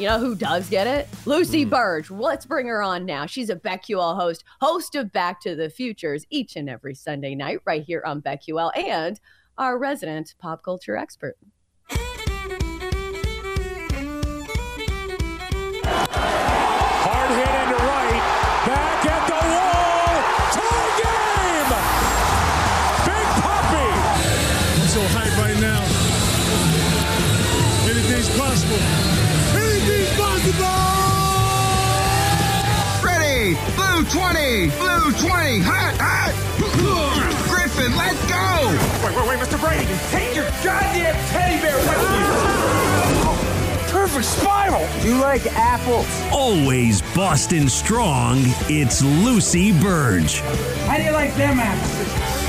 You 0.00 0.06
know 0.06 0.18
who 0.18 0.34
does 0.34 0.70
get 0.70 0.86
it? 0.86 1.06
Lucy 1.26 1.64
hmm. 1.64 1.68
Burdge. 1.68 2.10
Let's 2.10 2.46
bring 2.46 2.66
her 2.68 2.82
on 2.82 3.04
now. 3.04 3.26
She's 3.26 3.50
a 3.50 3.54
BetQL 3.54 4.16
host, 4.16 4.44
host 4.58 4.94
of 4.94 5.12
Back 5.12 5.42
to 5.42 5.54
the 5.54 5.68
Futures 5.68 6.24
each 6.30 6.56
and 6.56 6.70
every 6.70 6.94
Sunday 6.94 7.34
night 7.34 7.58
right 7.66 7.84
here 7.84 8.02
on 8.06 8.22
BetQL, 8.22 8.74
and 8.74 9.20
our 9.58 9.76
resident 9.76 10.36
pop 10.38 10.62
culture 10.62 10.96
expert. 10.96 11.36
20! 34.10 34.66
Blue 34.70 35.12
20! 35.12 35.60
Hot, 35.62 35.94
hot! 36.00 36.34
Griffin, 37.48 37.94
let's 37.96 38.18
go! 38.26 38.66
Wait, 39.06 39.14
wait, 39.14 39.28
wait, 39.28 39.38
Mr. 39.38 39.54
Brady. 39.60 39.86
Take 40.10 40.34
your 40.34 40.50
goddamn 40.64 41.14
teddy 41.30 41.62
bear 41.62 41.76
with 41.76 41.86
you. 41.94 43.92
Perfect 43.92 44.24
spiral. 44.24 44.84
You 45.04 45.20
like 45.20 45.46
apples? 45.54 46.08
Always 46.32 47.02
Boston 47.14 47.68
strong, 47.68 48.38
it's 48.68 49.00
Lucy 49.00 49.70
Burdge. 49.72 50.40
How 50.88 50.96
do 50.96 51.04
you 51.04 51.12
like 51.12 51.32
them 51.36 51.60
apples? 51.60 52.40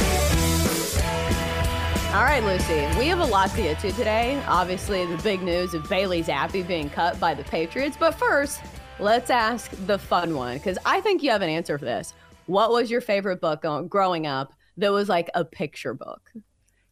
All 2.16 2.24
right, 2.24 2.44
Lucy, 2.44 2.88
we 2.98 3.08
have 3.08 3.20
a 3.20 3.26
lot 3.26 3.52
to 3.52 3.62
get 3.62 3.80
to 3.82 3.92
today. 3.92 4.42
Obviously, 4.48 5.06
the 5.06 5.22
big 5.22 5.44
news 5.44 5.76
of 5.76 5.88
Bailey 5.88 6.24
Zappe 6.24 6.68
being 6.68 6.90
cut 6.90 7.20
by 7.20 7.36
the 7.36 7.44
Patriots. 7.44 7.96
But 8.00 8.16
first, 8.16 8.62
let's 9.02 9.30
ask 9.30 9.72
the 9.88 9.98
fun 9.98 10.36
one 10.36 10.58
because 10.58 10.78
I 10.86 11.02
think 11.02 11.24
you 11.24 11.32
have 11.32 11.42
an 11.42 11.50
answer 11.50 11.78
for 11.78 11.86
this. 11.86 12.14
What 12.46 12.72
was 12.72 12.90
your 12.92 13.02
favorite 13.02 13.42
book 13.42 13.66
growing 13.90 14.28
up 14.28 14.54
that 14.78 14.92
was 14.92 15.10
like 15.10 15.30
a 15.34 15.44
picture 15.44 15.94
book? 15.94 16.22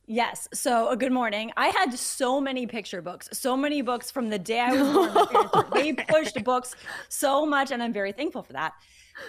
Yes. 0.07 0.47
So, 0.53 0.89
a 0.89 0.97
good 0.97 1.11
morning. 1.11 1.51
I 1.55 1.67
had 1.67 1.93
so 1.93 2.41
many 2.41 2.65
picture 2.65 3.01
books, 3.01 3.29
so 3.31 3.55
many 3.55 3.83
books 3.83 4.09
from 4.09 4.29
the 4.29 4.39
day 4.39 4.59
I 4.59 4.73
was 4.73 4.91
born. 4.91 5.65
They 5.73 5.93
pushed 6.07 6.43
books 6.43 6.75
so 7.09 7.45
much, 7.45 7.69
and 7.71 7.83
I'm 7.83 7.93
very 7.93 8.11
thankful 8.11 8.41
for 8.41 8.53
that. 8.53 8.73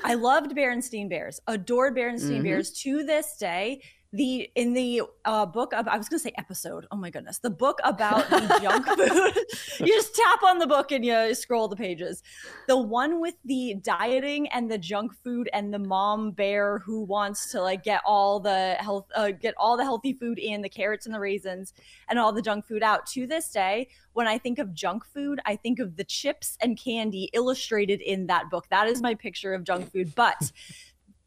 I 0.04 0.15
loved 0.15 0.56
Berenstain 0.56 1.10
Bears, 1.10 1.38
adored 1.47 1.94
Berenstain 1.97 2.38
Mhm. 2.41 2.44
Bears 2.44 2.71
to 2.83 3.03
this 3.04 3.37
day. 3.37 3.83
The 4.12 4.50
in 4.56 4.72
the 4.72 5.03
uh, 5.25 5.47
book 5.47 5.72
of 5.72 5.87
I 5.87 5.97
was 5.97 6.09
gonna 6.09 6.19
say 6.19 6.32
episode. 6.37 6.84
Oh 6.91 6.97
my 6.97 7.10
goodness, 7.10 7.38
the 7.38 7.50
book 7.50 7.78
about 7.84 8.28
the 8.28 8.59
junk 8.60 8.87
food. 8.98 9.87
you 9.87 9.94
just 9.94 10.16
tap 10.16 10.43
on 10.43 10.59
the 10.59 10.66
book 10.66 10.91
and 10.91 11.04
you 11.04 11.32
scroll 11.37 11.69
the 11.69 11.76
pages. 11.76 12.25
The 12.66 12.76
one 12.76 13.21
with 13.21 13.37
the 13.44 13.76
dieting 13.81 14.48
and 14.48 14.69
the 14.69 14.78
junk 14.78 15.12
food 15.22 15.48
and 15.53 15.72
the 15.72 15.78
mom 15.78 16.32
bear 16.32 16.81
who 16.81 17.04
wants 17.04 17.53
to 17.53 17.62
like 17.62 17.84
get 17.84 18.03
all 18.04 18.41
the 18.41 18.76
health, 18.81 19.06
uh, 19.15 19.31
get 19.31 19.54
all 19.56 19.76
the 19.76 19.84
healthy 19.84 20.12
food 20.12 20.41
in, 20.41 20.60
the 20.60 20.69
carrots 20.69 21.06
and 21.06 21.15
the 21.15 21.21
raisins, 21.21 21.72
and 22.09 22.19
all 22.19 22.32
the 22.32 22.42
junk 22.42 22.66
food 22.66 22.82
out. 22.82 23.06
To 23.10 23.28
this 23.28 23.48
day, 23.53 23.87
when 24.12 24.27
I 24.27 24.38
think 24.38 24.59
of 24.59 24.75
junk 24.75 25.04
food, 25.04 25.38
I 25.47 25.54
think 25.54 25.78
of 25.78 25.97
the 25.97 26.04
chips 26.04 26.59
and 26.60 26.77
candy 26.77 27.31
illustrated 27.32 28.00
in 28.00 28.27
that 28.27 28.50
book. 28.50 28.66
That 28.71 28.88
is 28.88 29.00
my 29.00 29.15
picture 29.15 29.54
of 29.54 29.62
junk 29.62 29.92
food. 29.92 30.15
But 30.16 30.50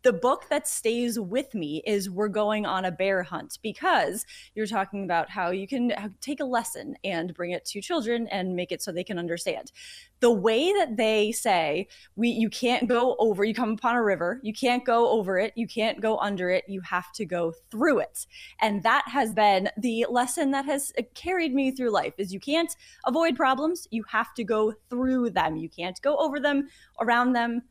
the 0.04 0.14
book 0.14 0.48
that 0.50 0.68
stays 0.68 1.18
with 1.18 1.56
me 1.56 1.82
is 1.86 2.10
We're 2.10 2.28
Going 2.28 2.66
on 2.66 2.84
a 2.84 2.92
Bear 2.92 3.24
Hunt 3.24 3.58
because 3.64 4.26
you're 4.54 4.68
talking 4.68 5.06
about 5.06 5.30
how 5.30 5.52
you 5.52 5.66
can 5.66 5.94
take 6.20 6.42
a 6.42 6.46
lesson 6.46 6.98
and 7.06 7.34
bring 7.34 7.52
it 7.52 7.64
to 7.66 7.82
children 7.82 8.28
and 8.28 8.54
make 8.54 8.74
it 8.74 8.82
so 8.82 8.92
they 8.92 9.06
can 9.06 9.18
understand. 9.18 9.72
The 10.20 10.32
way 10.32 10.74
that 10.74 10.98
they 10.98 11.32
say 11.32 11.88
we 12.18 12.28
you 12.28 12.50
can't 12.50 12.90
go 12.90 13.16
over, 13.18 13.46
you 13.46 13.54
come 13.54 13.72
upon 13.72 13.96
a 13.96 14.04
river, 14.04 14.42
you 14.44 14.54
can't 14.54 14.84
go 14.84 15.10
over 15.10 15.40
it, 15.40 15.54
you 15.56 15.68
can't 15.68 16.02
go 16.02 16.18
under 16.18 16.50
it, 16.50 16.66
you 16.68 16.82
have 16.82 17.14
to 17.14 17.26
go 17.26 17.54
through 17.72 18.00
it. 18.00 18.28
And 18.60 18.84
that 18.84 19.06
has 19.08 19.34
been 19.34 19.70
the 19.78 20.06
lesson 20.10 20.52
that 20.52 20.66
has 20.66 20.92
uh, 21.00 21.04
carried 21.14 21.54
me 21.54 21.72
through 21.72 21.92
life 21.92 22.14
is 22.18 22.34
you 22.34 22.42
can't 22.42 22.76
avoid 23.06 23.38
problems, 23.38 23.88
you 23.90 24.04
have 24.10 24.34
to 24.34 24.44
go 24.44 24.74
through 24.90 25.30
them. 25.30 25.56
You 25.56 25.70
can't 25.70 26.02
go 26.02 26.18
over 26.18 26.42
them, 26.42 26.68
around 27.00 27.32
them, 27.32 27.62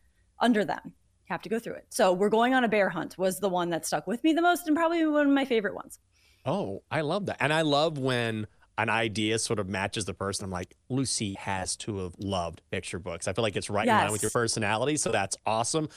under 0.40 0.64
them 0.64 0.94
have 1.32 1.42
to 1.42 1.48
go 1.48 1.58
through 1.58 1.74
it. 1.74 1.86
So 1.88 2.12
we're 2.12 2.28
going 2.28 2.54
on 2.54 2.62
a 2.64 2.68
bear 2.68 2.88
hunt 2.90 3.16
was 3.18 3.40
the 3.40 3.48
one 3.48 3.70
that 3.70 3.84
stuck 3.86 4.06
with 4.06 4.22
me 4.22 4.32
the 4.32 4.42
most 4.42 4.66
and 4.68 4.76
probably 4.76 5.04
one 5.06 5.26
of 5.26 5.32
my 5.32 5.44
favorite 5.44 5.74
ones. 5.74 5.98
Oh, 6.44 6.82
I 6.90 7.00
love 7.00 7.26
that. 7.26 7.38
And 7.40 7.52
I 7.52 7.62
love 7.62 7.98
when 7.98 8.46
an 8.78 8.88
idea 8.90 9.38
sort 9.38 9.58
of 9.58 9.68
matches 9.68 10.04
the 10.04 10.14
person. 10.14 10.44
I'm 10.44 10.50
like, 10.50 10.74
Lucy 10.88 11.34
has 11.34 11.76
to 11.76 11.98
have 11.98 12.14
loved 12.18 12.62
picture 12.70 12.98
books. 12.98 13.28
I 13.28 13.32
feel 13.32 13.42
like 13.42 13.56
it's 13.56 13.70
right 13.70 13.86
in 13.88 13.94
line 13.94 14.12
with 14.12 14.22
your 14.22 14.30
personality. 14.30 14.96
So 14.96 15.10
that's 15.10 15.36
awesome. 15.46 15.88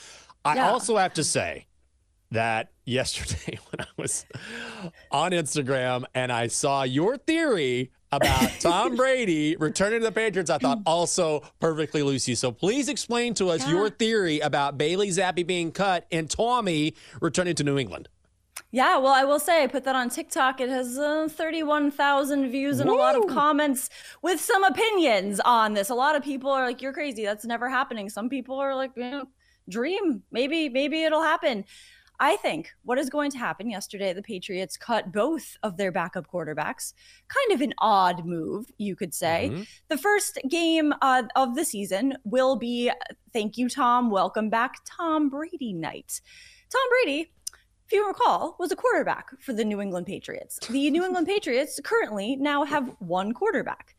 I 0.44 0.56
Yeah. 0.56 0.70
also 0.70 0.96
have 0.96 1.12
to 1.14 1.24
say 1.24 1.66
that 2.30 2.70
yesterday 2.84 3.58
when 3.70 3.86
I 3.86 3.90
was 3.96 4.24
on 5.10 5.32
Instagram 5.32 6.04
and 6.14 6.30
I 6.32 6.46
saw 6.48 6.82
your 6.82 7.16
theory 7.16 7.90
about 8.12 8.50
Tom 8.60 8.96
Brady 8.96 9.56
returning 9.56 10.00
to 10.00 10.06
the 10.06 10.12
Patriots, 10.12 10.50
I 10.50 10.58
thought 10.58 10.80
also 10.86 11.42
perfectly 11.60 12.02
Lucy. 12.02 12.34
So 12.34 12.52
please 12.52 12.88
explain 12.88 13.34
to 13.34 13.48
us 13.48 13.68
your 13.68 13.90
theory 13.90 14.40
about 14.40 14.78
Bailey 14.78 15.08
Zappe 15.08 15.46
being 15.46 15.72
cut 15.72 16.06
and 16.10 16.30
Tommy 16.30 16.94
returning 17.20 17.54
to 17.56 17.64
New 17.64 17.78
England. 17.78 18.08
Yeah, 18.72 18.98
well, 18.98 19.12
I 19.12 19.24
will 19.24 19.38
say 19.38 19.62
I 19.62 19.68
put 19.68 19.84
that 19.84 19.94
on 19.94 20.10
TikTok. 20.10 20.60
It 20.60 20.68
has 20.68 20.98
uh, 20.98 21.28
31,000 21.30 22.50
views 22.50 22.80
and 22.80 22.90
a 22.90 22.92
lot 22.92 23.16
of 23.16 23.26
comments 23.28 23.88
with 24.22 24.40
some 24.40 24.64
opinions 24.64 25.40
on 25.40 25.74
this. 25.74 25.88
A 25.88 25.94
lot 25.94 26.16
of 26.16 26.22
people 26.24 26.50
are 26.50 26.66
like, 26.66 26.82
"You're 26.82 26.92
crazy. 26.92 27.24
That's 27.24 27.44
never 27.44 27.68
happening." 27.68 28.08
Some 28.10 28.28
people 28.28 28.58
are 28.58 28.74
like, 28.74 28.90
you 28.96 29.10
know, 29.10 29.24
"Dream. 29.68 30.22
Maybe, 30.30 30.68
maybe 30.68 31.04
it'll 31.04 31.22
happen." 31.22 31.64
I 32.18 32.36
think 32.36 32.72
what 32.84 32.98
is 32.98 33.10
going 33.10 33.30
to 33.32 33.38
happen 33.38 33.68
yesterday, 33.70 34.12
the 34.12 34.22
Patriots 34.22 34.76
cut 34.76 35.12
both 35.12 35.56
of 35.62 35.76
their 35.76 35.92
backup 35.92 36.30
quarterbacks. 36.30 36.94
Kind 37.28 37.52
of 37.52 37.60
an 37.60 37.74
odd 37.78 38.24
move, 38.24 38.70
you 38.78 38.96
could 38.96 39.12
say. 39.14 39.50
Mhm. 39.52 39.68
The 39.88 39.98
first 39.98 40.38
game 40.48 40.94
uh, 41.02 41.24
of 41.36 41.54
the 41.54 41.64
season 41.64 42.14
will 42.24 42.56
be, 42.56 42.90
thank 43.32 43.58
you, 43.58 43.68
Tom. 43.68 44.10
Welcome 44.10 44.48
back, 44.50 44.76
Tom 44.84 45.28
Brady 45.28 45.72
night. 45.72 46.20
Tom 46.70 46.82
Brady, 46.90 47.30
if 47.86 47.92
you 47.92 48.06
recall, 48.06 48.56
was 48.58 48.72
a 48.72 48.76
quarterback 48.76 49.28
for 49.40 49.52
the 49.52 49.64
New 49.64 49.80
England 49.80 50.06
Patriots. 50.06 50.58
The 50.68 50.90
New 50.90 51.04
England 51.04 51.26
Patriots 51.34 51.78
currently 51.84 52.36
now 52.36 52.64
have 52.64 52.94
one 52.98 53.32
quarterback. 53.32 53.94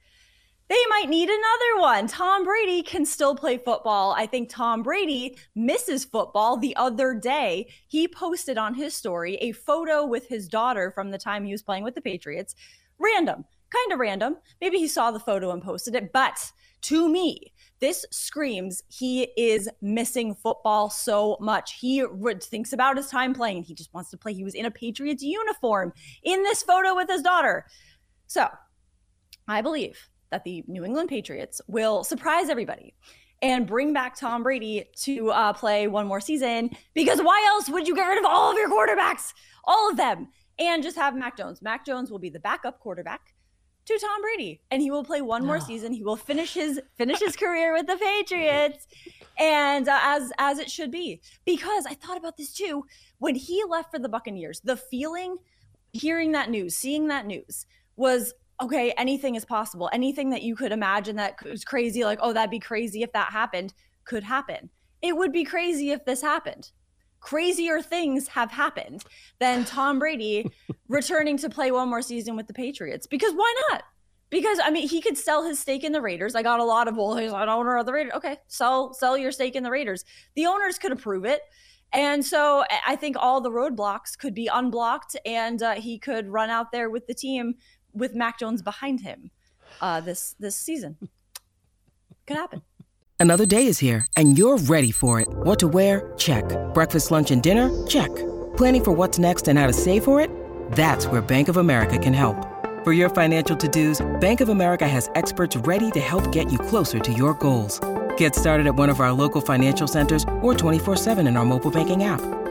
They 0.70 0.84
might 0.90 1.08
need 1.08 1.30
another 1.30 1.82
one. 1.82 2.08
Tom 2.08 2.44
Brady 2.44 2.84
can 2.84 3.06
still 3.06 3.36
play 3.36 3.58
football. 3.58 4.14
I 4.18 4.26
think 4.26 4.50
Tom 4.50 4.84
Brady 4.84 5.38
misses 5.56 6.04
football. 6.04 6.58
The 6.58 6.76
other 6.76 7.14
day, 7.14 7.70
he 7.88 8.08
posted 8.08 8.58
on 8.58 8.74
his 8.74 8.94
story 8.94 9.36
a 9.36 9.54
photo 9.54 10.06
with 10.06 10.28
his 10.28 10.48
daughter 10.50 10.92
from 10.92 11.12
the 11.12 11.18
time 11.18 11.46
he 11.46 11.54
was 11.54 11.64
playing 11.64 11.86
with 11.86 11.96
the 11.96 12.02
Patriots. 12.02 12.54
Random, 13.00 13.46
kind 13.70 13.94
of 13.94 14.00
random. 14.00 14.38
Maybe 14.60 14.78
he 14.78 14.88
saw 14.88 15.12
the 15.12 15.20
photo 15.20 15.52
and 15.52 15.64
posted 15.64 15.96
it, 15.96 16.12
but 16.12 16.52
to 16.82 17.08
me, 17.08 17.54
this 17.80 18.06
screams 18.12 18.84
he 18.90 19.30
is 19.38 19.70
missing 19.82 20.36
football 20.36 20.90
so 20.90 21.38
much. 21.40 21.74
He 21.80 22.04
thinks 22.42 22.74
about 22.74 22.98
his 22.98 23.08
time 23.08 23.34
playing. 23.34 23.64
He 23.64 23.74
just 23.74 23.94
wants 23.94 24.10
to 24.10 24.18
play. 24.18 24.34
He 24.34 24.44
was 24.44 24.56
in 24.56 24.66
a 24.66 24.72
Patriots 24.72 25.24
uniform 25.24 25.94
in 26.24 26.44
this 26.44 26.64
photo 26.64 26.96
with 26.96 27.10
his 27.10 27.22
daughter. 27.22 27.66
So 28.26 28.48
I 29.48 29.62
believe 29.62 30.10
that 30.32 30.44
the 30.44 30.64
New 30.68 30.84
England 30.84 31.10
Patriots 31.10 31.62
will 31.68 32.04
surprise 32.04 32.50
everybody 32.50 32.94
and 33.42 33.68
bring 33.68 33.94
back 33.94 34.16
Tom 34.16 34.44
Brady 34.44 34.86
to 35.04 35.30
uh, 35.30 35.54
play 35.54 35.88
one 35.88 36.08
more 36.08 36.22
season. 36.22 36.72
Because 36.94 37.20
why 37.20 37.46
else 37.48 37.70
would 37.70 37.88
you 37.88 37.96
get 37.96 38.08
rid 38.08 38.20
of 38.20 38.26
all 38.26 38.52
of 38.52 38.58
your 38.58 38.70
quarterbacks, 38.70 39.34
all 39.66 39.90
of 39.90 39.98
them, 39.98 40.30
and 40.60 40.84
just 40.84 40.98
have 40.98 41.16
Mac 41.16 41.38
Jones? 41.38 41.62
Mac 41.62 41.86
Jones 41.86 42.10
will 42.10 42.20
be 42.20 42.30
the 42.30 42.40
backup 42.40 42.80
quarterback 42.80 43.34
to 43.86 43.98
Tom 44.00 44.22
Brady, 44.22 44.62
and 44.70 44.82
he 44.82 44.92
will 44.92 45.04
play 45.04 45.22
one 45.22 45.46
more 45.46 45.62
season. 45.62 45.94
He 45.94 46.04
will 46.04 46.18
finish 46.18 46.54
his 46.54 46.82
finish 46.98 47.20
his 47.20 47.36
career 47.38 47.74
with 47.74 47.88
the 47.88 47.96
Patriots, 47.96 48.88
and 49.38 49.88
uh, 49.88 50.00
as 50.02 50.32
as 50.38 50.60
it 50.60 50.70
should 50.70 50.92
be. 50.92 51.22
Because 51.46 51.86
I 51.86 51.94
thought 51.94 52.18
about 52.18 52.38
this 52.38 52.54
too 52.54 52.86
when 53.20 53.36
he 53.36 53.64
left 53.68 53.92
for 53.92 54.00
the 54.00 54.10
Buccaneers. 54.10 54.60
The 54.62 54.76
feeling, 54.76 55.38
hearing 55.94 56.34
that 56.34 56.50
news, 56.50 56.76
seeing 56.76 57.08
that 57.08 57.26
news, 57.26 57.66
was 57.96 58.34
okay. 58.62 58.92
Anything 58.98 59.36
is 59.36 59.46
possible. 59.46 59.90
Anything 59.94 60.30
that 60.32 60.44
you 60.44 60.56
could 60.56 60.72
imagine 60.72 61.16
that 61.18 61.36
was 61.44 61.64
crazy, 61.64 62.04
like 62.04 62.20
oh 62.22 62.34
that'd 62.34 62.52
be 62.52 62.60
crazy 62.60 63.04
if 63.04 63.12
that 63.14 63.32
happened, 63.32 63.74
could 64.06 64.24
happen. 64.24 64.70
It 65.02 65.16
would 65.16 65.32
be 65.32 65.44
crazy 65.44 65.92
if 65.92 66.06
this 66.06 66.22
happened 66.22 66.72
crazier 67.20 67.82
things 67.82 68.28
have 68.28 68.52
happened 68.52 69.04
than 69.40 69.66
Tom 69.66 70.00
Brady 70.00 70.50
returning 70.88 71.38
to 71.38 71.50
play 71.50 71.72
one 71.72 71.90
more 71.90 72.02
season 72.02 72.36
with 72.36 72.48
the 72.48 72.54
Patriots. 72.54 73.08
Because 73.08 73.34
why 73.34 73.54
not? 73.70 73.84
Because 74.30 74.60
I 74.64 74.72
mean, 74.72 74.88
he 74.88 75.02
could 75.02 75.18
sell 75.18 75.44
his 75.44 75.60
stake 75.60 75.84
in 75.84 75.92
the 75.92 76.02
Raiders. 76.02 76.36
I 76.36 76.44
got 76.44 76.60
a 76.60 76.64
lot 76.64 76.88
of 76.88 76.98
well, 76.98 77.16
he's 77.16 77.32
an 77.32 77.50
owner 77.50 77.78
of 77.78 77.86
the 77.86 77.94
Raiders. 77.94 78.14
Okay, 78.16 78.38
sell 78.48 78.94
sell 78.94 79.18
your 79.18 79.32
stake 79.32 79.56
in 79.56 79.64
the 79.64 79.72
Raiders. 79.72 80.04
The 80.36 80.46
owners 80.46 80.78
could 80.78 80.92
approve 80.92 81.26
it. 81.26 81.42
And 81.94 82.26
so 82.26 82.66
I 82.86 82.98
think 82.98 83.16
all 83.18 83.40
the 83.40 83.50
roadblocks 83.50 84.18
could 84.18 84.34
be 84.34 84.48
unblocked, 84.48 85.16
and 85.26 85.64
uh, 85.64 85.76
he 85.76 85.98
could 85.98 86.28
run 86.28 86.50
out 86.50 86.74
there 86.74 86.90
with 86.90 87.08
the 87.08 87.14
team 87.14 87.56
with 87.98 88.16
Mac 88.16 88.40
Jones 88.40 88.62
behind 88.62 89.02
him 89.02 89.32
uh, 89.82 90.00
this 90.02 90.36
this 90.40 90.56
season. 90.56 90.98
Could 92.26 92.38
happen. 92.38 92.62
Another 93.20 93.46
day 93.46 93.66
is 93.66 93.80
here, 93.80 94.06
and 94.16 94.38
you're 94.38 94.58
ready 94.58 94.92
for 94.92 95.20
it. 95.20 95.28
What 95.30 95.60
to 95.60 95.68
wear? 95.68 96.14
Check. 96.18 96.44
Breakfast, 96.74 97.10
lunch, 97.10 97.32
and 97.32 97.42
dinner? 97.42 97.70
Check. 97.88 98.14
Planning 98.58 98.84
for 98.84 98.92
what's 98.92 99.18
next 99.18 99.48
and 99.48 99.58
how 99.58 99.66
to 99.66 99.74
save 99.74 100.04
for 100.04 100.20
it? 100.22 100.30
That's 100.74 101.08
where 101.08 101.22
Bank 101.22 101.48
of 101.48 101.58
America 101.58 101.98
can 101.98 102.14
help. 102.14 102.36
For 102.84 102.94
your 102.94 103.10
financial 103.10 103.56
to-dos, 103.58 104.06
Bank 104.22 104.40
of 104.42 104.50
America 104.50 104.88
has 104.88 105.10
experts 105.16 105.56
ready 105.56 105.90
to 105.92 106.00
help 106.00 106.32
get 106.32 106.52
you 106.52 106.60
closer 106.60 107.00
to 107.00 107.12
your 107.12 107.34
goals. 107.34 107.80
Get 108.18 108.36
started 108.36 108.68
at 108.68 108.76
one 108.76 108.90
of 108.90 109.00
our 109.00 109.12
local 109.12 109.42
financial 109.42 109.88
centers 109.88 110.24
or 110.42 110.54
24-7 110.54 111.28
in 111.28 111.38
our 111.38 111.46
mobile 111.46 111.72
banking 111.72 112.04
app. 112.04 112.22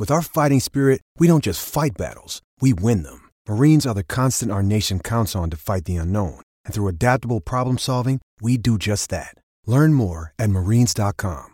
With 0.00 0.10
our 0.10 0.22
fighting 0.22 0.60
spirit, 0.60 1.02
we 1.18 1.26
don't 1.26 1.44
just 1.44 1.62
fight 1.62 1.90
battles, 1.94 2.40
we 2.58 2.72
win 2.72 3.02
them. 3.02 3.28
Marines 3.46 3.84
are 3.84 3.92
the 3.92 4.02
constant 4.02 4.50
our 4.50 4.62
nation 4.62 4.98
counts 4.98 5.36
on 5.36 5.50
to 5.50 5.58
fight 5.58 5.84
the 5.84 5.96
unknown. 5.96 6.40
And 6.64 6.72
through 6.72 6.86
adaptable 6.88 7.42
problem 7.42 7.76
solving, 7.76 8.18
we 8.40 8.56
do 8.56 8.78
just 8.78 9.10
that. 9.10 9.34
Learn 9.66 9.92
more 9.92 10.32
at 10.38 10.48
marines.com. 10.48 11.48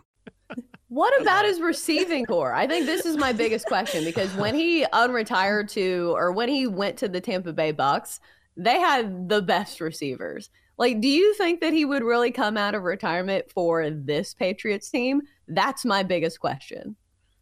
What 0.89 1.21
about 1.21 1.43
his 1.43 1.59
receiving 1.59 2.25
corps? 2.25 2.53
I 2.53 2.65
think 2.65 2.85
this 2.85 3.05
is 3.05 3.17
my 3.17 3.33
biggest 3.33 3.65
question 3.65 4.05
because 4.05 4.33
when 4.35 4.55
he 4.55 4.85
unretired 4.93 5.69
to 5.71 6.13
or 6.15 6.31
when 6.31 6.47
he 6.47 6.65
went 6.65 6.95
to 6.99 7.09
the 7.09 7.19
Tampa 7.19 7.51
Bay 7.51 7.73
Bucks, 7.73 8.21
they 8.55 8.79
had 8.79 9.27
the 9.27 9.41
best 9.41 9.81
receivers. 9.81 10.49
Like, 10.77 11.01
do 11.01 11.09
you 11.09 11.33
think 11.33 11.59
that 11.59 11.73
he 11.73 11.83
would 11.83 12.03
really 12.03 12.31
come 12.31 12.55
out 12.55 12.73
of 12.73 12.83
retirement 12.83 13.51
for 13.51 13.89
this 13.89 14.33
Patriots 14.33 14.89
team? 14.89 15.23
That's 15.49 15.83
my 15.83 16.03
biggest 16.03 16.39
question. 16.39 16.95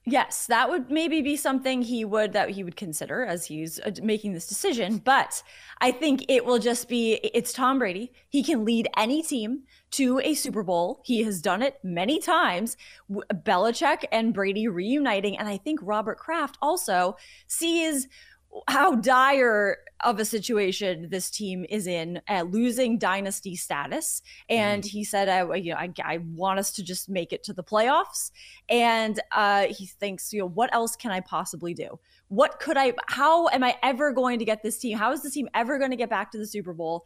Yes, 0.08 0.46
that 0.48 0.70
would 0.70 0.92
maybe 0.92 1.24
be 1.24 1.36
something 1.36 1.82
he 1.82 2.06
would 2.06 2.34
that 2.34 2.52
he 2.52 2.64
would 2.64 2.76
consider 2.76 3.26
as 3.26 3.48
he's 3.48 3.80
uh, 3.80 3.90
making 4.04 4.34
this 4.34 4.46
decision. 4.46 4.98
But 4.98 5.42
I 5.82 5.92
think 5.92 6.26
it 6.30 6.46
will 6.46 6.60
just 6.60 6.88
be 6.88 7.16
it's 7.34 7.52
Tom 7.52 7.80
Brady. 7.80 8.14
He 8.30 8.44
can 8.44 8.66
lead 8.66 8.88
any 8.96 9.24
team 9.24 9.64
to 9.92 10.20
a 10.20 10.36
Super 10.36 10.62
Bowl. 10.62 11.02
He 11.04 11.24
has 11.24 11.42
done 11.42 11.64
it 11.64 11.80
many 11.84 12.20
times. 12.20 12.78
Belichick 13.10 14.06
and 14.12 14.32
Brady 14.32 14.68
reuniting, 14.68 15.40
and 15.40 15.48
I 15.48 15.58
think 15.58 15.80
Robert 15.82 16.20
Kraft 16.20 16.58
also 16.62 17.18
sees 17.48 18.08
how 18.68 18.96
dire 18.96 19.78
of 20.04 20.20
a 20.20 20.26
situation 20.26 21.10
this 21.10 21.30
team 21.32 21.66
is 21.70 21.88
in, 21.88 22.22
uh, 22.30 22.44
losing 22.44 22.98
dynasty 22.98 23.56
status. 23.56 24.22
And 24.50 24.84
mm. 24.84 24.88
he 24.88 25.04
said, 25.04 25.30
I, 25.30 25.56
you 25.56 25.72
know, 25.72 25.80
I, 25.80 25.92
I, 26.04 26.18
want 26.18 26.60
us 26.60 26.72
to 26.74 26.84
just 26.84 27.10
make 27.10 27.34
it 27.34 27.44
to 27.46 27.54
the 27.54 27.64
playoffs. 27.64 28.32
And 28.70 29.20
uh, 29.32 29.68
he 29.68 29.86
thinks, 29.86 30.34
you 30.34 30.40
know, 30.40 30.48
what 30.48 30.74
else 30.74 30.96
can 30.96 31.12
I 31.12 31.22
possibly 31.22 31.74
do? 31.74 32.00
What 32.28 32.60
could 32.60 32.78
I, 32.78 32.94
how 33.08 33.48
am 33.50 33.64
I 33.64 33.78
ever 33.84 34.12
going 34.12 34.40
to 34.40 34.46
get 34.46 34.62
this 34.62 34.78
team? 34.78 34.98
How 34.98 35.12
is 35.12 35.24
this 35.24 35.34
team 35.34 35.50
ever 35.54 35.80
going 35.80 35.92
to 35.92 35.98
get 35.98 36.10
back 36.10 36.32
to 36.32 36.38
the 36.38 36.48
Super 36.48 36.74
Bowl? 36.74 37.06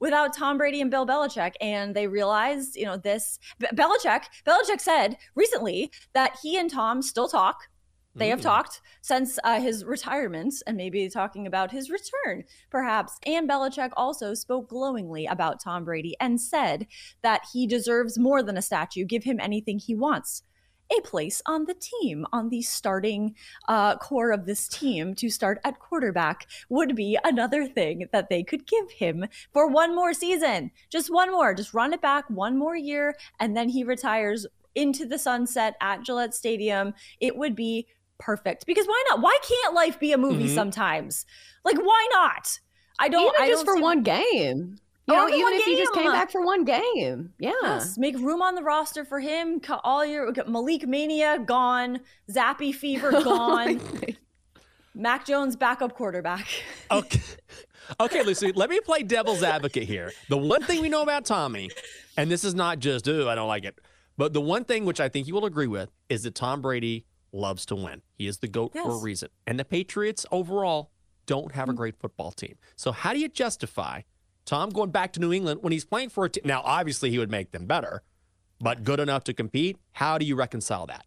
Without 0.00 0.34
Tom 0.34 0.56
Brady 0.56 0.80
and 0.80 0.90
Bill 0.90 1.06
Belichick, 1.06 1.52
and 1.60 1.94
they 1.94 2.06
realized, 2.06 2.74
you 2.74 2.86
know, 2.86 2.96
this. 2.96 3.38
Belichick, 3.60 4.22
Belichick 4.46 4.80
said 4.80 5.18
recently 5.34 5.92
that 6.14 6.38
he 6.42 6.58
and 6.58 6.70
Tom 6.70 7.02
still 7.02 7.28
talk 7.28 7.68
they 8.14 8.28
have 8.28 8.40
mm. 8.40 8.44
talked 8.44 8.80
since 9.02 9.38
uh, 9.44 9.60
his 9.60 9.84
retirement 9.84 10.54
and 10.66 10.76
maybe 10.76 11.08
talking 11.08 11.46
about 11.46 11.70
his 11.70 11.90
return, 11.90 12.44
perhaps. 12.70 13.18
And 13.24 13.48
Belichick 13.48 13.90
also 13.96 14.34
spoke 14.34 14.68
glowingly 14.68 15.26
about 15.26 15.62
Tom 15.62 15.84
Brady 15.84 16.16
and 16.20 16.40
said 16.40 16.86
that 17.22 17.42
he 17.52 17.66
deserves 17.66 18.18
more 18.18 18.42
than 18.42 18.56
a 18.56 18.62
statue. 18.62 19.04
Give 19.04 19.24
him 19.24 19.38
anything 19.40 19.78
he 19.78 19.94
wants. 19.94 20.42
A 20.90 21.00
place 21.02 21.40
on 21.46 21.66
the 21.66 21.74
team, 21.74 22.26
on 22.32 22.48
the 22.48 22.62
starting 22.62 23.36
uh, 23.68 23.96
core 23.98 24.32
of 24.32 24.44
this 24.44 24.66
team 24.66 25.14
to 25.14 25.30
start 25.30 25.60
at 25.62 25.78
quarterback, 25.78 26.48
would 26.68 26.96
be 26.96 27.16
another 27.22 27.64
thing 27.64 28.08
that 28.12 28.28
they 28.28 28.42
could 28.42 28.66
give 28.66 28.90
him 28.90 29.26
for 29.52 29.68
one 29.68 29.94
more 29.94 30.12
season. 30.12 30.72
Just 30.90 31.12
one 31.12 31.30
more. 31.30 31.54
Just 31.54 31.74
run 31.74 31.92
it 31.92 32.02
back 32.02 32.28
one 32.28 32.58
more 32.58 32.76
year, 32.76 33.14
and 33.38 33.56
then 33.56 33.68
he 33.68 33.84
retires 33.84 34.48
into 34.74 35.06
the 35.06 35.18
sunset 35.18 35.76
at 35.80 36.02
Gillette 36.02 36.34
Stadium. 36.34 36.92
It 37.20 37.36
would 37.36 37.54
be 37.54 37.86
perfect 38.20 38.66
because 38.66 38.86
why 38.86 39.02
not? 39.08 39.20
Why 39.20 39.36
can't 39.42 39.74
life 39.74 39.98
be 39.98 40.12
a 40.12 40.18
movie 40.18 40.44
mm-hmm. 40.44 40.54
sometimes? 40.54 41.26
Like 41.64 41.78
why 41.78 42.08
not? 42.12 42.58
I 42.98 43.08
don't. 43.08 43.34
Even 43.34 43.42
I 43.42 43.48
just 43.48 43.66
don't 43.66 43.76
for 43.76 43.82
one 43.82 44.02
game. 44.02 44.78
You 45.08 45.16
know, 45.16 45.28
even 45.28 45.54
if 45.54 45.64
game. 45.64 45.74
he 45.74 45.82
just 45.82 45.92
came 45.92 46.12
back 46.12 46.30
for 46.30 46.44
one 46.44 46.64
game. 46.64 47.32
Yeah. 47.40 47.52
Yes. 47.62 47.98
Make 47.98 48.16
room 48.18 48.42
on 48.42 48.54
the 48.54 48.62
roster 48.62 49.04
for 49.04 49.18
him. 49.18 49.58
Cut 49.58 49.80
all 49.82 50.06
your 50.06 50.32
Malik 50.46 50.86
Mania 50.86 51.38
gone. 51.44 52.00
Zappe 52.30 52.72
Fever 52.72 53.10
oh 53.14 53.24
gone. 53.24 53.80
Mac 54.94 55.26
Jones 55.26 55.56
backup 55.56 55.94
quarterback. 55.94 56.46
okay. 56.90 57.20
Okay, 57.98 58.22
Lucy, 58.22 58.52
let 58.52 58.70
me 58.70 58.78
play 58.80 59.02
devil's 59.02 59.42
advocate 59.42 59.84
here. 59.84 60.12
The 60.28 60.36
one 60.36 60.62
thing 60.62 60.80
we 60.80 60.88
know 60.88 61.02
about 61.02 61.24
Tommy, 61.24 61.70
and 62.16 62.30
this 62.30 62.44
is 62.44 62.54
not 62.54 62.78
just, 62.78 63.08
ooh, 63.08 63.28
I 63.28 63.34
don't 63.34 63.48
like 63.48 63.64
it, 63.64 63.76
but 64.16 64.32
the 64.32 64.40
one 64.40 64.64
thing 64.64 64.84
which 64.84 65.00
I 65.00 65.08
think 65.08 65.26
you 65.26 65.34
will 65.34 65.44
agree 65.44 65.66
with 65.66 65.90
is 66.08 66.22
that 66.22 66.36
Tom 66.36 66.60
Brady 66.60 67.06
loves 67.32 67.66
to 67.66 67.74
win. 67.74 68.02
He 68.14 68.26
is 68.26 68.38
the 68.38 68.48
GOAT 68.48 68.72
yes. 68.74 68.84
for 68.84 68.92
a 68.92 68.98
reason. 68.98 69.28
And 69.46 69.58
the 69.58 69.64
Patriots 69.64 70.26
overall 70.30 70.90
don't 71.26 71.52
have 71.52 71.68
a 71.68 71.72
mm. 71.72 71.76
great 71.76 71.96
football 71.98 72.32
team. 72.32 72.56
So, 72.76 72.92
how 72.92 73.12
do 73.12 73.18
you 73.18 73.28
justify 73.28 74.02
Tom 74.44 74.70
going 74.70 74.90
back 74.90 75.12
to 75.14 75.20
New 75.20 75.32
England 75.32 75.62
when 75.62 75.72
he's 75.72 75.84
playing 75.84 76.10
for 76.10 76.24
a 76.24 76.30
team? 76.30 76.42
Now, 76.44 76.62
obviously, 76.64 77.10
he 77.10 77.18
would 77.18 77.30
make 77.30 77.52
them 77.52 77.66
better, 77.66 78.02
but 78.60 78.84
good 78.84 79.00
enough 79.00 79.24
to 79.24 79.32
compete. 79.32 79.76
How 79.92 80.18
do 80.18 80.24
you 80.24 80.34
reconcile 80.34 80.86
that? 80.86 81.06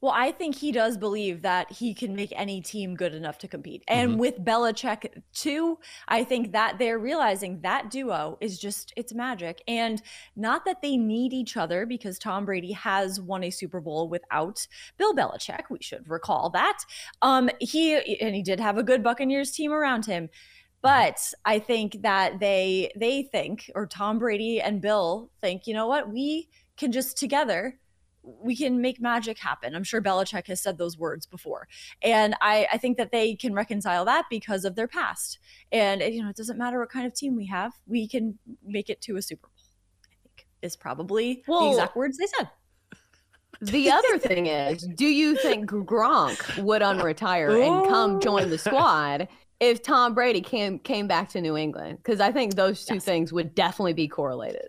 Well, 0.00 0.12
I 0.14 0.30
think 0.30 0.56
he 0.56 0.72
does 0.72 0.98
believe 0.98 1.42
that 1.42 1.72
he 1.72 1.94
can 1.94 2.14
make 2.14 2.32
any 2.36 2.60
team 2.60 2.94
good 2.94 3.14
enough 3.14 3.38
to 3.38 3.48
compete. 3.48 3.82
And 3.88 4.12
mm-hmm. 4.12 4.20
with 4.20 4.44
Belichick 4.44 5.22
too, 5.32 5.78
I 6.06 6.22
think 6.22 6.52
that 6.52 6.78
they're 6.78 6.98
realizing 6.98 7.60
that 7.62 7.90
duo 7.90 8.36
is 8.40 8.58
just 8.58 8.92
it's 8.96 9.14
magic. 9.14 9.62
And 9.66 10.02
not 10.36 10.64
that 10.66 10.82
they 10.82 10.96
need 10.96 11.32
each 11.32 11.56
other 11.56 11.86
because 11.86 12.18
Tom 12.18 12.44
Brady 12.44 12.72
has 12.72 13.20
won 13.20 13.42
a 13.44 13.50
Super 13.50 13.80
Bowl 13.80 14.08
without 14.08 14.66
Bill 14.98 15.14
Belichick. 15.14 15.64
We 15.70 15.78
should 15.80 16.08
recall 16.08 16.50
that. 16.50 16.78
Um 17.22 17.48
he 17.58 17.94
and 18.20 18.34
he 18.34 18.42
did 18.42 18.60
have 18.60 18.76
a 18.76 18.82
good 18.82 19.02
Buccaneers 19.02 19.50
team 19.52 19.72
around 19.72 20.04
him. 20.04 20.24
Mm-hmm. 20.24 20.32
But 20.82 21.32
I 21.44 21.58
think 21.58 22.02
that 22.02 22.38
they 22.38 22.92
they 22.96 23.22
think 23.22 23.70
or 23.74 23.86
Tom 23.86 24.18
Brady 24.18 24.60
and 24.60 24.82
Bill 24.82 25.30
think, 25.40 25.66
you 25.66 25.72
know 25.72 25.86
what, 25.86 26.12
we 26.12 26.48
can 26.76 26.92
just 26.92 27.16
together 27.16 27.78
we 28.26 28.56
can 28.56 28.80
make 28.80 29.00
magic 29.00 29.38
happen. 29.38 29.74
I'm 29.74 29.84
sure 29.84 30.02
Belichick 30.02 30.48
has 30.48 30.60
said 30.60 30.78
those 30.78 30.98
words 30.98 31.26
before. 31.26 31.68
And 32.02 32.34
I, 32.40 32.66
I 32.72 32.78
think 32.78 32.96
that 32.98 33.12
they 33.12 33.36
can 33.36 33.54
reconcile 33.54 34.04
that 34.06 34.24
because 34.28 34.64
of 34.64 34.74
their 34.74 34.88
past. 34.88 35.38
And, 35.70 36.00
you 36.00 36.22
know, 36.22 36.28
it 36.28 36.36
doesn't 36.36 36.58
matter 36.58 36.80
what 36.80 36.90
kind 36.90 37.06
of 37.06 37.14
team 37.14 37.36
we 37.36 37.46
have, 37.46 37.72
we 37.86 38.08
can 38.08 38.38
make 38.64 38.90
it 38.90 39.00
to 39.02 39.16
a 39.16 39.22
Super 39.22 39.46
Bowl, 39.46 39.64
I 40.04 40.16
think 40.22 40.46
is 40.62 40.76
probably 40.76 41.44
well, 41.46 41.64
the 41.64 41.70
exact 41.70 41.96
words 41.96 42.18
they 42.18 42.26
said. 42.26 42.50
The 43.60 43.90
other 43.90 44.18
thing 44.18 44.46
is, 44.46 44.82
do 44.82 45.06
you 45.06 45.36
think 45.36 45.70
Gronk 45.70 46.62
would 46.62 46.82
unretire 46.82 47.66
and 47.66 47.88
come 47.88 48.20
join 48.20 48.50
the 48.50 48.58
squad 48.58 49.28
if 49.60 49.82
Tom 49.82 50.14
Brady 50.14 50.42
came 50.42 50.78
came 50.80 51.06
back 51.06 51.30
to 51.30 51.40
New 51.40 51.56
England? 51.56 51.98
Because 51.98 52.20
I 52.20 52.32
think 52.32 52.54
those 52.54 52.84
two 52.84 52.94
yes. 52.94 53.04
things 53.04 53.32
would 53.32 53.54
definitely 53.54 53.94
be 53.94 54.08
correlated. 54.08 54.68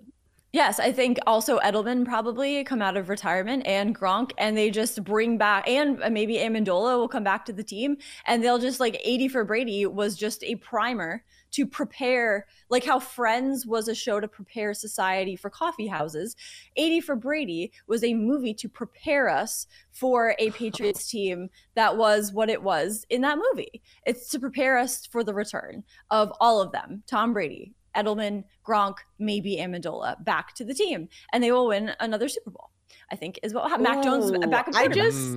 Yes, 0.53 0.79
I 0.79 0.93
think 0.93 1.17
also 1.27 1.59
Edelman 1.59 2.05
probably 2.05 2.63
come 2.63 2.81
out 2.81 2.95
of 2.95 3.09
retirement 3.09 3.67
and 3.67 3.93
Gronk, 3.93 4.31
and 4.37 4.55
they 4.55 4.71
just 4.71 5.03
bring 5.03 5.37
back, 5.37 5.67
and 5.67 6.01
uh, 6.01 6.09
maybe 6.09 6.35
Amendola 6.37 6.97
will 6.97 7.09
come 7.09 7.23
back 7.23 7.45
to 7.45 7.53
the 7.53 7.63
team, 7.63 7.97
and 8.25 8.41
they'll 8.41 8.57
just 8.57 8.79
like 8.79 8.99
80 9.03 9.27
for 9.27 9.43
Brady 9.43 9.85
was 9.85 10.15
just 10.15 10.45
a 10.45 10.55
primer 10.55 11.23
to 11.51 11.65
prepare, 11.65 12.45
like 12.69 12.85
how 12.85 12.99
Friends 12.99 13.65
was 13.65 13.89
a 13.89 13.95
show 13.95 14.21
to 14.21 14.27
prepare 14.27 14.73
society 14.73 15.35
for 15.35 15.49
coffee 15.49 15.87
houses. 15.87 16.35
80 16.77 17.01
for 17.01 17.15
Brady 17.17 17.73
was 17.87 18.03
a 18.03 18.13
movie 18.13 18.53
to 18.53 18.69
prepare 18.69 19.27
us 19.27 19.67
for 19.91 20.33
a 20.39 20.51
Patriots 20.51 21.09
team 21.09 21.49
that 21.75 21.97
was 21.97 22.31
what 22.31 22.49
it 22.49 22.63
was 22.63 23.05
in 23.09 23.21
that 23.21 23.37
movie. 23.51 23.81
It's 24.05 24.29
to 24.29 24.39
prepare 24.39 24.77
us 24.77 25.05
for 25.05 25.23
the 25.23 25.33
return 25.33 25.83
of 26.09 26.31
all 26.39 26.61
of 26.61 26.71
them 26.71 27.03
Tom 27.05 27.33
Brady, 27.33 27.73
Edelman, 27.97 28.43
Gronk, 28.65 28.97
maybe 29.19 29.57
Amendola 29.57 30.23
back 30.23 30.53
to 30.55 30.63
the 30.63 30.73
team, 30.73 31.09
and 31.33 31.43
they 31.43 31.51
will 31.51 31.67
win 31.67 31.91
another 31.99 32.29
Super 32.29 32.51
Bowl. 32.51 32.69
I 33.11 33.15
think 33.15 33.39
is 33.43 33.53
what 33.53 33.81
Mac 33.81 34.03
Jones 34.03 34.31
back. 34.47 34.69
I 34.75 34.87
just. 34.87 35.35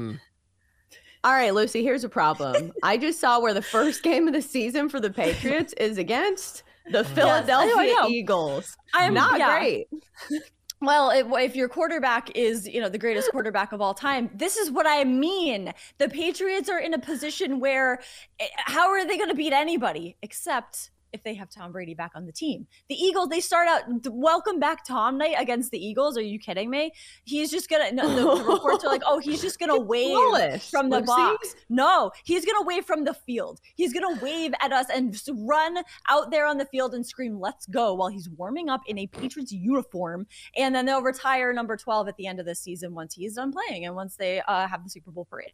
All 1.22 1.32
right, 1.32 1.52
Lucy, 1.52 1.82
here's 1.82 2.04
a 2.04 2.08
problem. 2.08 2.72
I 2.82 2.96
just 2.96 3.20
saw 3.20 3.40
where 3.40 3.52
the 3.52 3.62
first 3.62 4.02
game 4.02 4.26
of 4.26 4.32
the 4.32 4.40
season 4.40 4.88
for 4.88 5.00
the 5.00 5.10
Patriots 5.10 5.74
is 5.74 5.98
against 5.98 6.62
the 6.90 7.04
Philadelphia 7.04 7.84
yes, 7.84 8.08
Eagles. 8.08 8.76
I 8.94 9.04
am 9.04 9.14
not 9.14 9.38
yeah. 9.38 9.58
great. 9.58 9.88
Well, 10.82 11.10
if 11.10 11.54
your 11.54 11.68
quarterback 11.68 12.34
is, 12.34 12.66
you 12.66 12.80
know, 12.80 12.88
the 12.88 12.96
greatest 12.96 13.30
quarterback 13.30 13.72
of 13.72 13.82
all 13.82 13.92
time, 13.92 14.30
this 14.34 14.56
is 14.56 14.70
what 14.70 14.86
I 14.88 15.04
mean. 15.04 15.74
The 15.98 16.08
Patriots 16.08 16.70
are 16.70 16.78
in 16.78 16.94
a 16.94 16.98
position 16.98 17.60
where 17.60 18.00
eh, 18.38 18.46
how 18.56 18.88
are 18.88 19.06
they 19.06 19.18
going 19.18 19.28
to 19.28 19.34
beat 19.34 19.52
anybody 19.52 20.16
except 20.22 20.90
if 21.12 21.22
they 21.22 21.34
have 21.34 21.50
Tom 21.50 21.72
Brady 21.72 21.94
back 21.94 22.12
on 22.14 22.26
the 22.26 22.32
team. 22.32 22.66
The 22.88 22.94
Eagles, 22.94 23.28
they 23.28 23.40
start 23.40 23.68
out 23.68 23.82
welcome 24.08 24.58
back 24.58 24.84
Tom 24.84 25.18
night 25.18 25.34
against 25.38 25.70
the 25.70 25.84
Eagles. 25.84 26.16
Are 26.16 26.22
you 26.22 26.38
kidding 26.38 26.70
me? 26.70 26.92
He's 27.24 27.50
just 27.50 27.68
gonna 27.68 27.92
no, 27.92 28.08
the, 28.08 28.42
the, 28.42 28.50
reports 28.52 28.84
are 28.84 28.90
like, 28.90 29.02
oh, 29.06 29.18
he's 29.18 29.40
just 29.40 29.58
gonna 29.58 29.78
wave 29.80 30.62
from 30.62 30.90
the 30.90 31.02
box. 31.02 31.54
No, 31.68 32.10
he's 32.24 32.44
gonna 32.44 32.64
wave 32.64 32.84
from 32.84 33.04
the 33.04 33.14
field. 33.14 33.60
He's 33.74 33.92
gonna 33.92 34.20
wave 34.20 34.52
at 34.60 34.72
us 34.72 34.86
and 34.92 35.16
run 35.32 35.78
out 36.08 36.30
there 36.30 36.46
on 36.46 36.58
the 36.58 36.66
field 36.66 36.94
and 36.94 37.06
scream, 37.06 37.40
"Let's 37.40 37.66
go!" 37.66 37.94
while 37.94 38.08
he's 38.08 38.28
warming 38.28 38.68
up 38.68 38.82
in 38.86 38.98
a 38.98 39.06
Patriots 39.06 39.52
uniform, 39.52 40.26
and 40.56 40.74
then 40.74 40.86
they'll 40.86 41.02
retire 41.02 41.52
number 41.52 41.76
twelve 41.76 42.08
at 42.08 42.16
the 42.16 42.26
end 42.26 42.40
of 42.40 42.46
the 42.46 42.54
season 42.54 42.94
once 42.94 43.14
he's 43.14 43.34
done 43.34 43.52
playing 43.52 43.86
and 43.86 43.94
once 43.94 44.16
they 44.16 44.40
uh, 44.42 44.66
have 44.66 44.84
the 44.84 44.90
Super 44.90 45.10
Bowl 45.10 45.24
parade. 45.24 45.52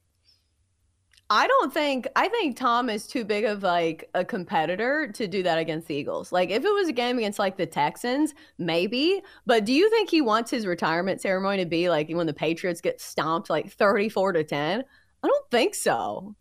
I 1.29 1.49
don't 1.49 1.75
think 1.75 2.07
I 2.15 2.29
think 2.29 2.57
Tom 2.57 2.89
is 2.89 3.07
too 3.07 3.25
big 3.25 3.45
of 3.45 3.65
like 3.65 4.09
a 4.15 4.25
competitor 4.25 5.11
to 5.15 5.27
do 5.27 5.43
that 5.43 5.59
against 5.59 5.89
the 5.89 5.95
Eagles. 5.97 6.31
Like 6.31 6.51
if 6.51 6.65
it 6.65 6.73
was 6.73 6.89
a 6.89 6.93
game 6.93 7.19
against 7.19 7.41
like 7.41 7.57
the 7.57 7.67
Texans, 7.67 8.33
maybe. 8.59 9.23
But 9.45 9.65
do 9.65 9.73
you 9.73 9.91
think 9.91 10.09
he 10.09 10.21
wants 10.21 10.53
his 10.53 10.67
retirement 10.67 11.21
ceremony 11.21 11.65
to 11.65 11.69
be 11.69 11.91
like 11.91 12.09
when 12.11 12.29
the 12.29 12.33
Patriots 12.33 12.81
get 12.81 13.01
stomped 13.01 13.51
like 13.51 13.73
34 13.73 14.35
to 14.35 14.45
10? 14.45 14.85
I 15.23 15.27
don't 15.27 15.51
think 15.51 15.75
so. 15.75 16.37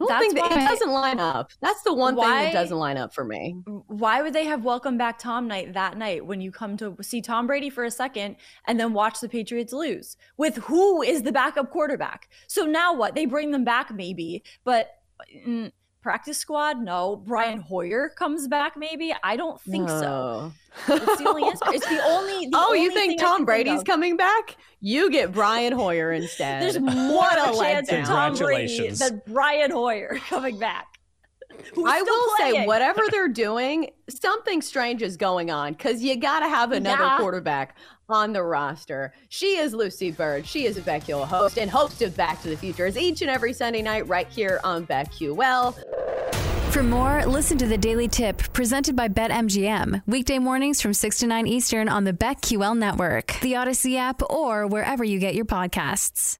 I 0.00 0.04
don't 0.04 0.08
That's 0.08 0.20
think 0.20 0.34
that 0.36 0.50
why, 0.50 0.64
it 0.64 0.68
doesn't 0.68 0.90
line 0.90 1.18
up. 1.18 1.50
That's 1.60 1.82
the 1.82 1.92
one 1.92 2.14
why, 2.14 2.24
thing 2.24 2.44
that 2.44 2.52
doesn't 2.52 2.76
line 2.76 2.96
up 2.96 3.12
for 3.12 3.24
me. 3.24 3.56
Why 3.88 4.22
would 4.22 4.32
they 4.32 4.44
have 4.44 4.62
welcome 4.62 4.96
back 4.96 5.18
Tom 5.18 5.48
night 5.48 5.72
that 5.72 5.98
night 5.98 6.24
when 6.24 6.40
you 6.40 6.52
come 6.52 6.76
to 6.76 6.96
see 7.00 7.20
Tom 7.20 7.48
Brady 7.48 7.68
for 7.68 7.84
a 7.84 7.90
second 7.90 8.36
and 8.66 8.78
then 8.78 8.92
watch 8.92 9.20
the 9.20 9.28
Patriots 9.28 9.72
lose 9.72 10.16
with 10.36 10.56
who 10.58 11.02
is 11.02 11.24
the 11.24 11.32
backup 11.32 11.70
quarterback? 11.70 12.28
So 12.46 12.64
now 12.64 12.94
what? 12.94 13.16
They 13.16 13.26
bring 13.26 13.50
them 13.50 13.64
back 13.64 13.92
maybe, 13.92 14.44
but 14.62 14.90
mm, 15.44 15.72
practice 16.08 16.38
squad? 16.38 16.80
No. 16.80 17.16
Brian 17.16 17.58
oh. 17.58 17.68
Hoyer 17.68 18.08
comes 18.08 18.48
back 18.48 18.78
maybe? 18.78 19.14
I 19.22 19.36
don't 19.36 19.60
think 19.60 19.88
no. 19.88 20.00
so. 20.00 20.94
It's 20.94 21.22
the 21.22 21.28
only 21.28 21.44
answer. 21.44 21.64
It's 21.68 21.86
the 21.86 22.02
only. 22.06 22.46
The 22.46 22.56
oh, 22.56 22.68
only 22.68 22.82
you 22.82 22.90
think 22.92 23.20
Tom 23.20 23.44
Brady's 23.44 23.74
think 23.74 23.86
coming 23.86 24.16
back? 24.16 24.56
You 24.80 25.10
get 25.10 25.32
Brian 25.32 25.74
Hoyer 25.74 26.10
instead. 26.12 26.62
There's 26.62 26.78
more 26.78 26.94
what 27.14 27.38
a 27.38 27.58
chance 27.58 27.92
of 27.92 28.06
Tom 28.06 28.34
Brady 28.34 28.88
than 28.88 29.20
Brian 29.26 29.70
Hoyer 29.70 30.18
coming 30.30 30.58
back. 30.58 30.97
I 31.76 32.02
will 32.02 32.36
playing. 32.36 32.54
say, 32.54 32.66
whatever 32.66 33.02
they're 33.10 33.28
doing, 33.28 33.90
something 34.08 34.62
strange 34.62 35.02
is 35.02 35.16
going 35.16 35.50
on 35.50 35.72
because 35.72 36.02
you 36.02 36.16
got 36.16 36.40
to 36.40 36.48
have 36.48 36.72
another 36.72 37.04
yeah. 37.04 37.18
quarterback 37.18 37.76
on 38.08 38.32
the 38.32 38.42
roster. 38.42 39.12
She 39.28 39.58
is 39.58 39.74
Lucy 39.74 40.10
Burdge. 40.12 40.46
She 40.46 40.64
is 40.64 40.76
a 40.76 40.80
BetQL 40.80 41.26
host 41.26 41.58
and 41.58 41.70
host 41.70 42.00
of 42.02 42.16
Back 42.16 42.40
to 42.42 42.48
the 42.48 42.56
Futures 42.56 42.96
each 42.96 43.20
and 43.20 43.30
every 43.30 43.52
Sunday 43.52 43.82
night 43.82 44.08
right 44.08 44.28
here 44.28 44.60
on 44.64 44.86
BetQL. 44.86 45.74
For 46.70 46.82
more, 46.82 47.24
listen 47.26 47.58
to 47.58 47.66
the 47.66 47.78
Daily 47.78 48.08
Tip 48.08 48.38
presented 48.52 48.94
by 48.94 49.08
BetMGM. 49.08 50.02
Weekday 50.06 50.38
mornings 50.38 50.80
from 50.80 50.94
6 50.94 51.18
to 51.18 51.26
9 51.26 51.46
Eastern 51.46 51.88
on 51.88 52.04
the 52.04 52.12
BetQL 52.12 52.76
network, 52.76 53.38
the 53.40 53.56
Odyssey 53.56 53.96
app, 53.96 54.22
or 54.30 54.66
wherever 54.66 55.02
you 55.02 55.18
get 55.18 55.34
your 55.34 55.46
podcasts. 55.46 56.38